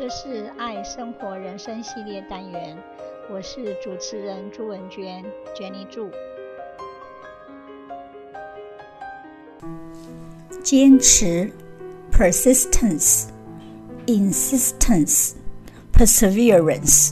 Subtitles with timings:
[0.00, 2.74] 这是爱生活人生系列单元，
[3.30, 5.22] 我是主持人朱文娟
[5.54, 6.08] ，Jenny 朱。
[10.62, 11.52] 坚持
[12.10, 13.26] （persistence）、
[14.06, 15.32] insistence、
[15.92, 17.10] perseverance、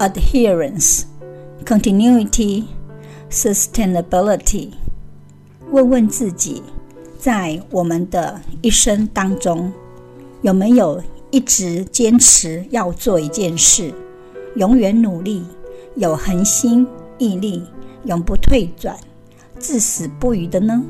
[0.00, 1.04] adherence、
[1.64, 2.64] continuity、
[3.30, 4.72] sustainability。
[5.70, 6.64] 问问自己，
[7.16, 9.72] 在我们的一生当中，
[10.42, 11.00] 有没有
[11.30, 13.92] 一直坚持要做一件事，
[14.56, 15.44] 永远努力，
[15.94, 16.86] 有恒心
[17.18, 17.62] 毅力，
[18.04, 18.96] 永不退转，
[19.60, 20.82] 至死不渝的呢？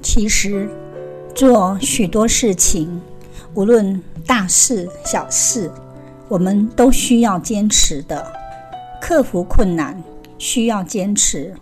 [0.00, 0.68] 其实，
[1.34, 3.00] 做许多事情，
[3.52, 5.70] 无论大事小事，
[6.28, 8.32] 我们都需要坚持的。
[9.02, 10.02] 克服困难
[10.38, 11.54] 需要坚持，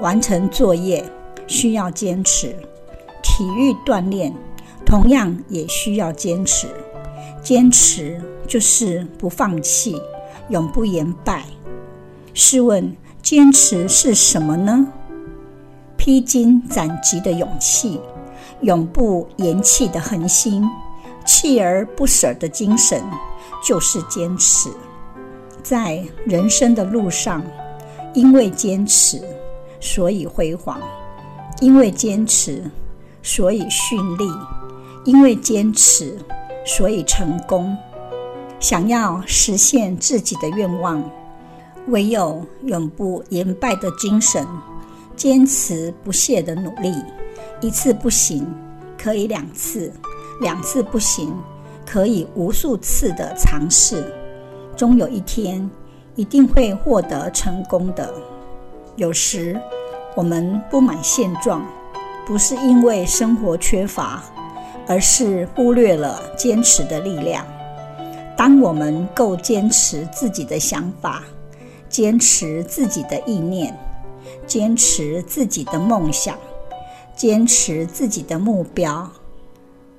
[0.00, 1.02] 完成作业
[1.46, 2.54] 需要坚持，
[3.22, 4.32] 体育锻炼
[4.84, 6.68] 同样也需要坚持。
[7.44, 10.00] 坚持就是不放弃，
[10.48, 11.44] 永不言败。
[12.32, 14.86] 试问，坚持是什么呢？
[15.98, 18.00] 披荆斩棘的勇气，
[18.62, 20.66] 永不言弃的恒心，
[21.26, 23.04] 锲而不舍的精神，
[23.62, 24.70] 就是坚持。
[25.62, 27.42] 在人生的路上，
[28.14, 29.22] 因为坚持，
[29.80, 30.78] 所以辉煌；
[31.60, 32.64] 因为坚持，
[33.22, 34.26] 所以绚丽；
[35.04, 36.18] 因为坚持。
[36.64, 37.76] 所以成功，
[38.58, 41.02] 想要实现自己的愿望，
[41.88, 44.46] 唯有永不言败的精神，
[45.14, 46.94] 坚持不懈的努力。
[47.60, 48.46] 一次不行，
[48.98, 49.90] 可以两次；
[50.40, 51.32] 两次不行，
[51.86, 54.04] 可以无数次的尝试。
[54.74, 55.70] 终有一天，
[56.14, 58.12] 一定会获得成功的。
[58.96, 59.60] 有时，
[60.14, 61.64] 我们不满现状，
[62.26, 64.22] 不是因为生活缺乏。
[64.86, 67.46] 而是忽略了坚持的力量。
[68.36, 71.22] 当我们够坚持自己的想法，
[71.88, 73.76] 坚持自己的意念，
[74.46, 76.36] 坚持自己的梦想，
[77.14, 79.08] 坚持自己的目标，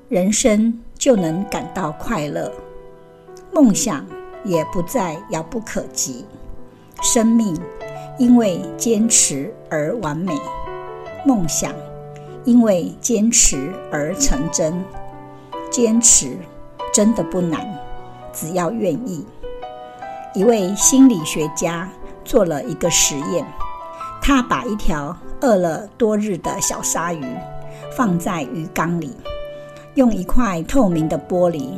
[0.10, 2.52] 人生就能感到快乐，
[3.54, 4.06] 梦想
[4.44, 6.26] 也不再遥不可及，
[7.02, 7.58] 生命
[8.20, 10.34] 因为坚持而完美，
[11.26, 11.74] 梦想。
[12.46, 14.84] 因为坚持而成真，
[15.72, 16.38] 坚持
[16.94, 17.68] 真的不难，
[18.32, 19.26] 只要愿意。
[20.36, 21.90] 一位心理学家
[22.24, 23.46] 做了一个实验，
[24.22, 27.26] 他把一条饿了多日的小鲨鱼
[27.96, 29.16] 放在鱼缸里，
[29.96, 31.72] 用一块透明的玻璃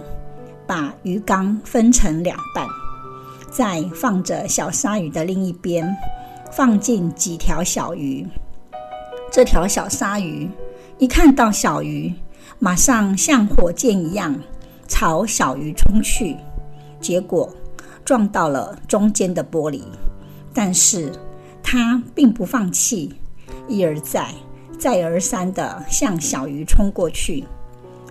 [0.65, 2.67] 把鱼缸分成两半，
[3.49, 5.95] 再放着小鲨鱼的另一边，
[6.51, 8.27] 放进几条小鱼。
[9.29, 10.49] 这条小鲨鱼
[10.97, 12.13] 一看到小鱼，
[12.59, 14.35] 马上像火箭一样
[14.87, 16.35] 朝小鱼冲去，
[16.99, 17.53] 结果
[18.03, 19.83] 撞到了中间的玻璃。
[20.53, 21.11] 但是
[21.61, 23.13] 它并不放弃，
[23.67, 24.27] 一而再、
[24.79, 27.43] 再而三地向小鱼冲过去。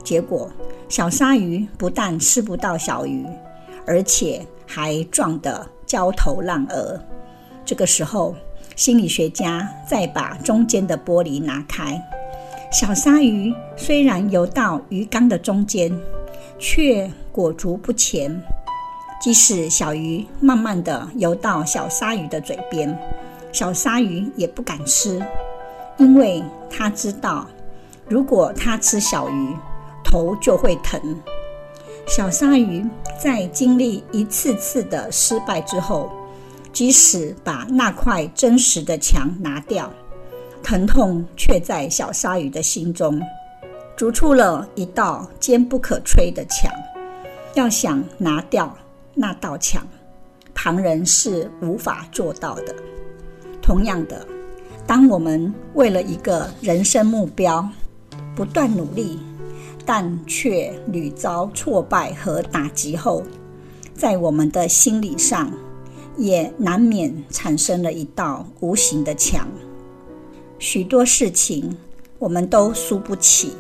[0.05, 0.49] 结果
[0.89, 3.27] 小鲨鱼不但吃不到小鱼，
[3.85, 7.01] 而且还撞得焦头烂额。
[7.65, 8.37] 这个时候，
[8.77, 11.99] 心理学家再把中间的玻璃拿开，
[12.71, 15.91] 小鲨鱼虽然游到鱼缸的中间，
[16.59, 18.39] 却裹足不前。
[19.19, 22.97] 即使小鱼慢慢地游到小鲨鱼的嘴边，
[23.51, 25.25] 小鲨鱼也不敢吃，
[25.97, 27.47] 因为它知道，
[28.07, 29.57] 如果它吃小鱼，
[30.05, 31.01] 头就会疼。
[32.07, 32.85] 小鲨鱼
[33.19, 36.13] 在经历一次次的失败之后，
[36.77, 39.91] 即使把那块真实的墙拿掉，
[40.63, 43.19] 疼痛却在小鲨鱼的心中
[43.97, 46.71] 筑出了一道坚不可摧的墙。
[47.55, 48.77] 要想拿掉
[49.15, 49.83] 那道墙，
[50.55, 52.77] 旁人是无法做到的。
[53.63, 54.27] 同样的，
[54.87, 57.67] 当我们为了一个人生目标
[58.35, 59.19] 不断努力，
[59.87, 63.23] 但却屡遭挫败和打击后，
[63.95, 65.51] 在我们的心理上，
[66.17, 69.49] 也难免产生了一道无形的墙。
[70.59, 71.77] 许多事情
[72.19, 73.53] 我们都输不起，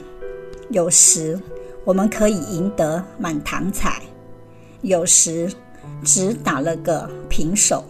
[0.70, 1.38] 有时
[1.84, 4.02] 我们可以赢得满堂彩，
[4.80, 5.52] 有时
[6.02, 7.84] 只打了个平手，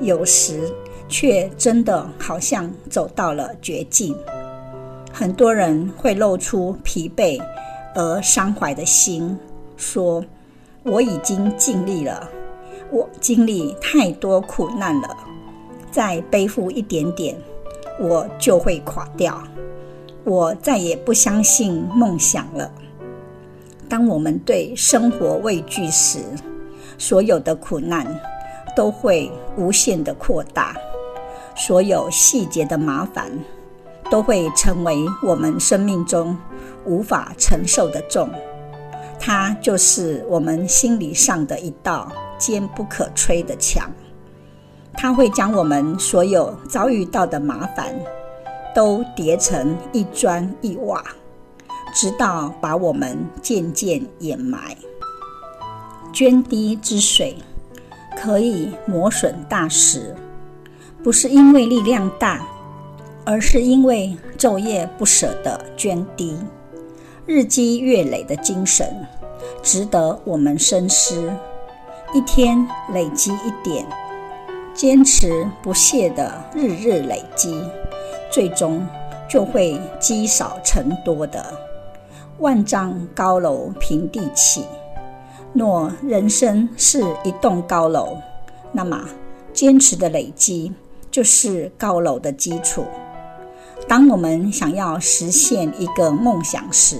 [0.00, 0.72] 有时
[1.08, 4.16] 却真的好像走到了绝境。
[5.12, 7.38] 很多人会露出疲惫
[7.94, 9.36] 而伤怀的心，
[9.76, 10.24] 说
[10.82, 12.28] ：“我已经尽力了。”
[12.90, 15.16] 我经历太多苦难了，
[15.90, 17.36] 再背负一点点，
[18.00, 19.42] 我就会垮掉。
[20.24, 22.70] 我再也不相信梦想了。
[23.88, 26.18] 当我们对生活畏惧时，
[26.98, 28.06] 所有的苦难
[28.76, 30.76] 都会无限的扩大，
[31.56, 33.30] 所有细节的麻烦
[34.10, 36.36] 都会成为我们生命中
[36.84, 38.28] 无法承受的重。
[39.18, 42.10] 它就是我们心理上的一道
[42.40, 43.88] 坚不可摧的墙。
[44.94, 47.94] 它会将我们所有遭遇到的麻烦
[48.74, 51.04] 都叠成一砖一瓦。
[51.92, 54.76] 直到把我们渐渐掩埋。
[56.14, 57.36] 涓滴之水
[58.16, 60.14] 可以磨损大石，
[61.02, 62.46] 不是因为力量大，
[63.24, 66.36] 而是因为昼夜不舍的涓滴。
[67.26, 68.86] 日积月累的精神，
[69.60, 71.28] 值得我们深思。
[72.12, 73.86] 一天累积一点，
[74.74, 77.62] 坚持不懈的日日累积，
[78.32, 78.84] 最终
[79.28, 81.44] 就会积少成多的。
[82.40, 84.64] 万丈高楼平地起。
[85.52, 88.16] 若人生是一栋高楼，
[88.72, 89.08] 那么
[89.52, 90.72] 坚持的累积
[91.12, 92.84] 就是高楼的基础。
[93.86, 96.96] 当我们想要实现一个梦想时，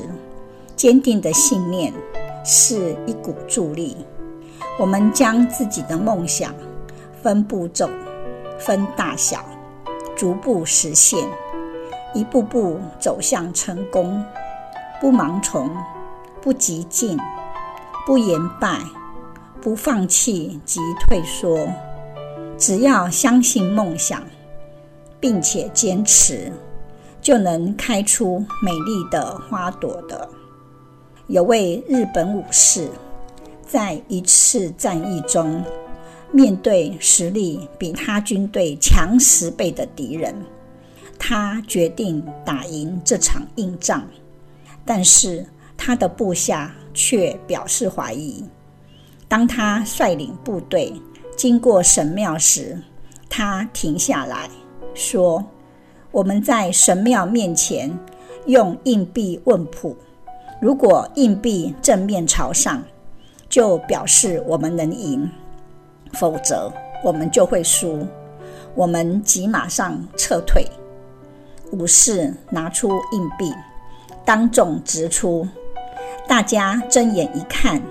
[0.76, 1.92] 坚定的信念
[2.44, 3.96] 是一股助力。
[4.78, 6.54] 我们将自己的梦想
[7.22, 7.88] 分步骤、
[8.58, 9.44] 分大小，
[10.16, 11.28] 逐步实现，
[12.14, 14.24] 一步步走向成功。
[15.00, 15.70] 不盲从，
[16.42, 17.18] 不急进，
[18.06, 18.78] 不言败，
[19.60, 21.66] 不放弃及退缩。
[22.58, 24.22] 只要相信梦想，
[25.18, 26.52] 并且坚持，
[27.22, 30.28] 就能开出美丽的花朵的。
[31.28, 32.90] 有位日本武士，
[33.70, 35.64] 在一次战役中，
[36.32, 40.34] 面对实力比他军队强十倍的敌人，
[41.16, 44.04] 他决定打赢这场硬仗。
[44.84, 45.46] 但是
[45.76, 48.42] 他的部下却表示怀疑。
[49.28, 50.92] 当他率领部队
[51.36, 52.76] 经过神庙时，
[53.28, 54.50] 他停下来
[54.94, 55.44] 说
[56.10, 57.96] ：“我们在神庙面前
[58.46, 59.96] 用硬币问卜，
[60.60, 62.82] 如果硬币正面朝上，
[63.50, 65.28] 就表示我们能赢；
[66.14, 66.72] 否则，
[67.04, 68.06] 我们就会输。
[68.74, 70.64] 我们即马上撤退。”
[71.72, 73.52] 武士拿出硬币。
[74.24, 75.46] 当众掷出，
[76.28, 77.82] 大家睁眼一看，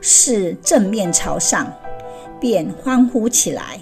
[0.00, 1.70] 是正面朝上，
[2.40, 3.78] 便欢呼起来，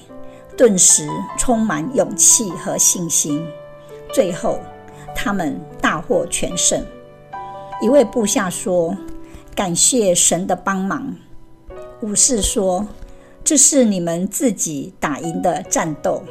[0.56, 3.47] 顿时充满勇气和信心。
[4.12, 4.59] 最后，
[5.15, 6.85] 他们大获全胜。
[7.81, 8.97] 一位部下说
[9.55, 11.14] ：“感谢神的帮忙。”
[12.02, 12.87] 武士说
[13.44, 16.23] ：“这是你们自己打赢的战斗。”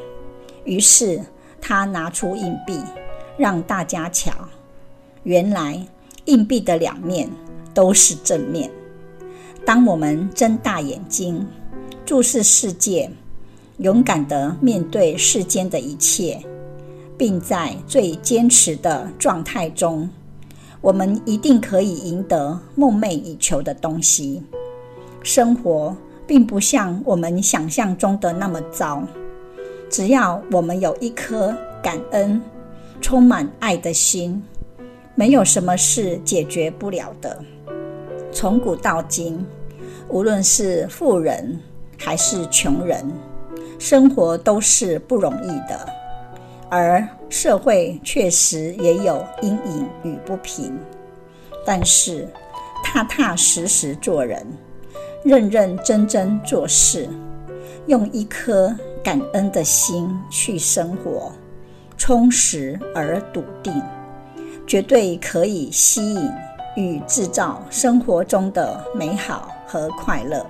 [0.65, 1.21] 于是
[1.61, 2.79] 他拿出硬币，
[3.37, 4.31] 让大家瞧。
[5.23, 5.85] 原来
[6.25, 7.29] 硬币的两面
[7.73, 8.69] 都是正面。
[9.65, 11.45] 当我们睁大眼睛
[12.05, 13.11] 注视世界，
[13.77, 16.41] 勇敢地面对世间的一切，
[17.17, 20.09] 并在最坚持的状态中，
[20.81, 24.41] 我们一定可以赢得梦寐以求的东西。
[25.23, 25.95] 生活
[26.25, 29.03] 并不像我们想象中的那么糟，
[29.89, 31.53] 只要我们有一颗
[31.83, 32.41] 感恩、
[33.01, 34.41] 充满爱的心。
[35.15, 37.37] 没有什么是解决不了的。
[38.31, 39.45] 从古到今，
[40.07, 41.59] 无论是富人
[41.97, 43.05] 还是穷人，
[43.77, 45.85] 生活都是不容易的，
[46.69, 50.77] 而社会确实也有阴影与不平。
[51.65, 52.27] 但是，
[52.83, 54.45] 踏踏实实做人，
[55.23, 57.09] 认认真真做事，
[57.87, 58.73] 用一颗
[59.03, 61.31] 感恩的心去生活，
[61.97, 63.73] 充实而笃定。
[64.65, 66.31] 绝对可以吸引
[66.75, 70.45] 与制造生活中的美好和快乐。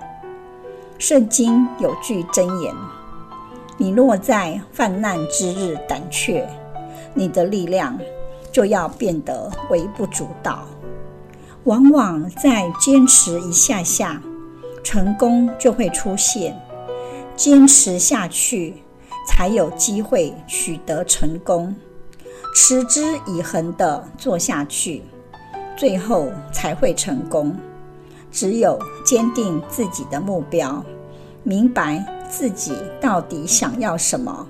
[0.97, 2.75] 圣经有句箴言
[3.79, 6.45] ：“你若在患难之日胆怯，
[7.13, 7.97] 你的力量
[8.51, 10.67] 就要变得微不足道。”
[11.63, 14.21] 往往在坚持一下下，
[14.83, 16.59] 成功就会出现。
[17.35, 18.83] 坚持下去，
[19.27, 21.73] 才有机会取得成功。
[22.55, 25.03] 持之以恒地做下去，
[25.77, 27.55] 最后才会成功。
[28.31, 30.83] 只有坚定自己的目标，
[31.43, 34.46] 明白自己到底想要什么，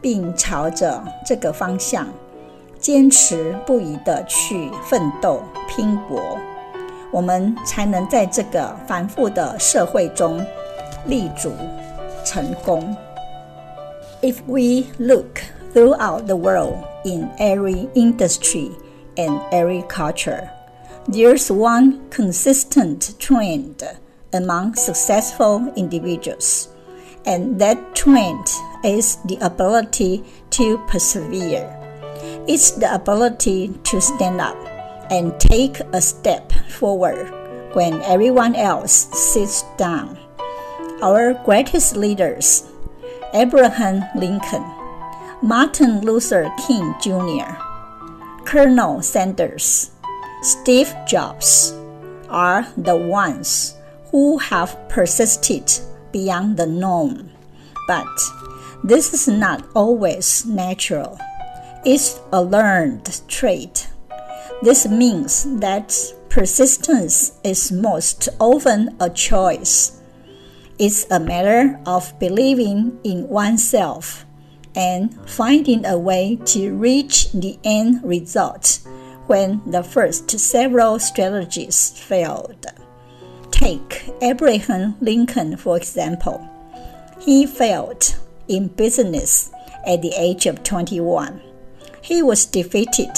[0.00, 2.06] 并朝着这个方向
[2.78, 6.38] 坚持不移地去奋斗拼搏，
[7.10, 10.44] 我们才能在这个繁复的社会中
[11.06, 11.52] 立足
[12.24, 12.96] 成功。
[14.20, 15.40] If we look
[15.72, 18.70] throughout the world, in every industry
[19.16, 20.48] and every culture,
[21.08, 23.84] there's one consistent trend
[24.32, 26.66] among successful individuals,
[27.25, 28.47] and that trend
[28.83, 31.69] is the ability to persevere.
[32.47, 34.57] It's the ability to stand up
[35.11, 37.31] and take a step forward
[37.73, 40.17] when everyone else sits down.
[41.01, 42.63] Our greatest leaders
[43.33, 44.63] Abraham Lincoln,
[45.41, 47.57] Martin Luther King Jr.,
[48.45, 49.89] Colonel Sanders,
[50.41, 51.73] Steve Jobs
[52.29, 53.75] are the ones
[54.11, 55.71] who have persisted
[56.13, 57.31] beyond the norm.
[57.87, 58.07] But
[58.83, 61.19] this is not always natural.
[61.83, 63.89] It's a learned trait.
[64.61, 65.93] This means that
[66.29, 69.99] persistence is most often a choice.
[70.79, 74.25] It's a matter of believing in oneself
[74.75, 78.79] and finding a way to reach the end result
[79.27, 82.65] when the first several strategies failed.
[83.63, 86.45] Take Abraham Lincoln, for example.
[87.21, 88.13] He failed
[88.49, 89.51] in business
[89.87, 91.41] at the age of 21.
[92.01, 93.15] He was defeated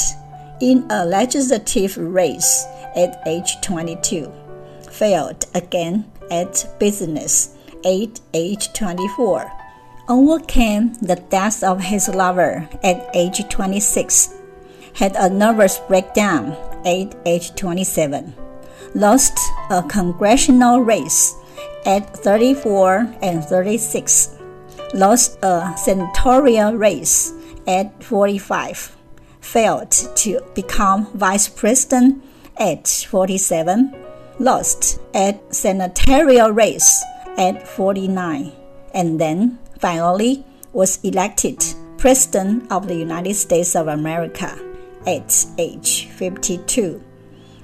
[0.62, 2.64] in a legislative race
[2.96, 4.32] at age 22,
[4.92, 9.52] failed again at business at age 24,
[10.10, 14.36] overcame the death of his lover at age 26,
[14.94, 18.45] had a nervous breakdown at age 27,
[18.96, 19.38] lost
[19.70, 21.36] a congressional race
[21.86, 24.38] at 34 and 36,
[24.94, 27.34] lost a senatorial race
[27.68, 28.96] at 45,
[29.42, 32.24] failed to become vice president
[32.58, 33.94] at 47,
[34.40, 37.04] lost at senatorial race
[37.38, 38.54] at 49,
[38.94, 41.64] and then finally was elected
[41.98, 44.58] President of the United States of America
[45.06, 47.05] at age 52.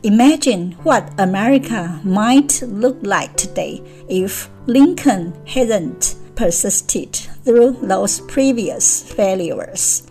[0.03, 7.13] Imagine what America might look like today if Lincoln hadn't persisted
[7.45, 10.09] through those previous failures.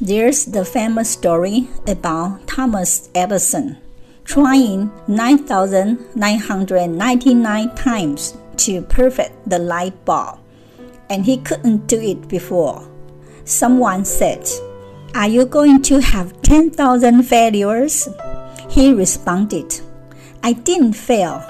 [0.00, 3.78] There's the famous story about Thomas Edison
[4.24, 10.38] trying 9,999 times to perfect the light bulb,
[11.08, 12.88] and he couldn't do it before.
[13.44, 14.48] Someone said,
[15.16, 18.08] Are you going to have 10,000 failures?
[18.70, 19.80] He responded,
[20.44, 21.44] I didn't fail.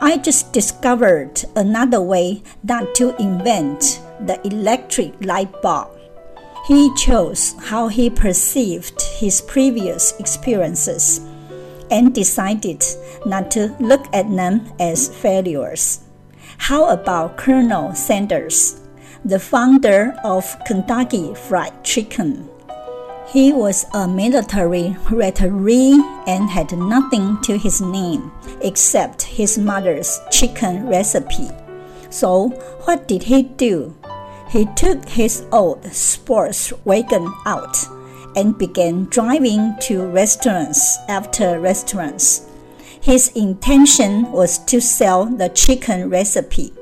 [0.00, 5.90] I just discovered another way not to invent the electric light bulb.
[6.66, 11.20] He chose how he perceived his previous experiences
[11.90, 12.82] and decided
[13.26, 16.00] not to look at them as failures.
[16.56, 18.80] How about Colonel Sanders,
[19.26, 22.48] the founder of Kentucky Fried Chicken?
[23.32, 30.86] He was a military retiree and had nothing to his name except his mother's chicken
[30.86, 31.48] recipe.
[32.10, 32.50] So,
[32.84, 33.96] what did he do?
[34.50, 37.74] He took his old sports wagon out
[38.36, 42.50] and began driving to restaurants after restaurants.
[43.00, 46.74] His intention was to sell the chicken recipe,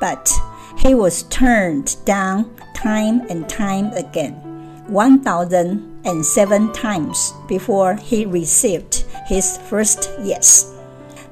[0.00, 0.32] but
[0.78, 4.47] he was turned down time and time again.
[4.88, 10.74] 1,007 times before he received his first yes.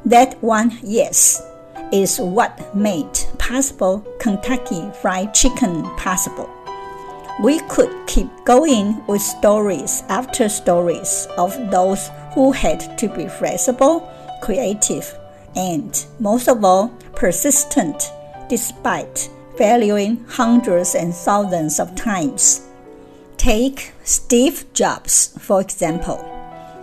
[0.04, 1.42] That one yes
[1.92, 6.50] is what made possible Kentucky Fried Chicken possible.
[7.42, 14.10] We could keep going with stories after stories of those who had to be flexible,
[14.42, 15.18] creative,
[15.54, 18.10] and most of all, persistent
[18.48, 22.65] despite failing hundreds and thousands of times.
[23.36, 26.24] Take Steve Jobs, for example.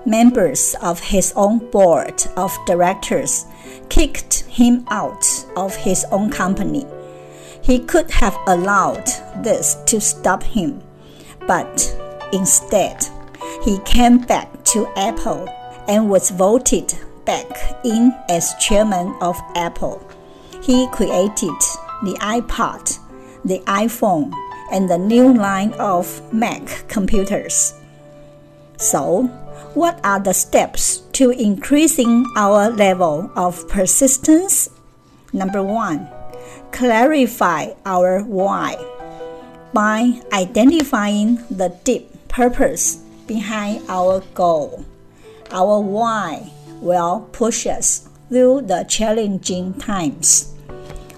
[0.05, 3.45] Members of his own board of directors
[3.89, 6.85] kicked him out of his own company.
[7.61, 9.05] He could have allowed
[9.43, 10.81] this to stop him,
[11.47, 11.95] but
[12.33, 13.05] instead,
[13.63, 15.47] he came back to Apple
[15.87, 16.93] and was voted
[17.25, 20.05] back in as chairman of Apple.
[20.61, 21.59] He created
[22.03, 22.99] the iPod,
[23.45, 24.33] the iPhone,
[24.73, 27.73] and the new line of Mac computers.
[28.77, 29.29] So,
[29.75, 34.69] what are the steps to increasing our level of persistence?
[35.31, 36.09] Number one,
[36.71, 38.75] clarify our why.
[39.73, 44.85] By identifying the deep purpose behind our goal,
[45.51, 46.51] our why
[46.81, 50.53] will push us through the challenging times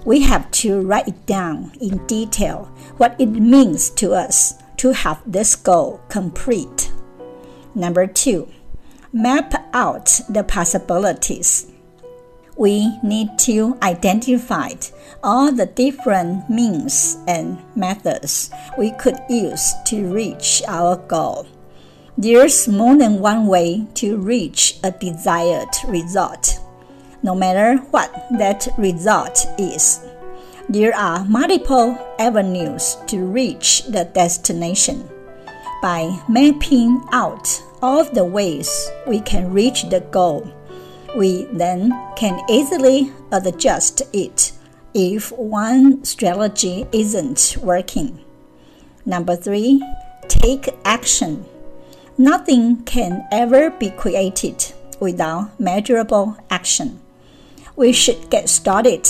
[0.06, 5.20] we have to write it down in detail what it means to us to have
[5.26, 6.92] this goal complete.
[7.74, 8.48] Number two,
[9.12, 11.66] map out the possibilities.
[12.56, 14.70] We need to identify
[15.22, 21.46] all the different means and methods we could use to reach our goal.
[22.16, 26.58] There's more than one way to reach a desired result,
[27.22, 30.00] no matter what that result is.
[30.68, 35.08] There are multiple avenues to reach the destination.
[35.80, 40.50] By mapping out all the ways we can reach the goal,
[41.16, 44.50] we then can easily adjust it
[44.92, 48.24] if one strategy isn't working.
[49.04, 49.80] Number three,
[50.26, 51.44] take action.
[52.18, 56.98] Nothing can ever be created without measurable action.
[57.76, 59.06] We should get started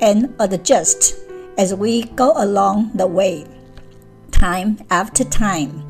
[0.00, 1.14] and adjust
[1.58, 3.46] as we go along the way.
[4.30, 5.82] Time after time,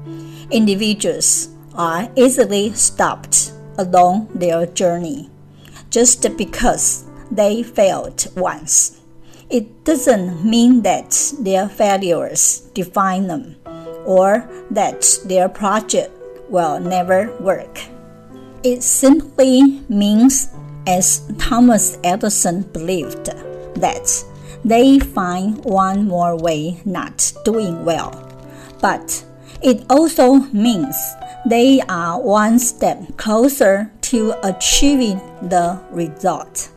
[0.50, 5.28] individuals are easily stopped along their journey
[5.90, 9.00] just because they failed once.
[9.50, 13.56] It doesn't mean that their failures define them
[14.04, 16.12] or that their project
[16.48, 17.80] will never work.
[18.62, 20.48] It simply means,
[20.86, 23.30] as Thomas Edison believed,
[23.75, 24.23] that
[24.65, 28.11] they find one more way not doing well.
[28.79, 29.23] But
[29.61, 30.95] it also means
[31.47, 36.69] they are one step closer to achieving the result.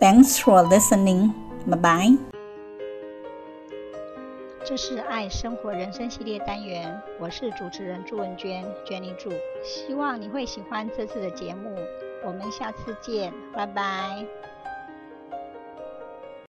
[0.00, 1.32] Thanks for listening.
[1.66, 2.18] Bye bye.
[4.68, 9.30] 这是爱生活人生系列单元，我是主持人朱文娟，Jenny 朱，
[9.62, 11.70] 希望你会喜欢这次的节目，
[12.24, 14.26] 我们下次见，拜拜。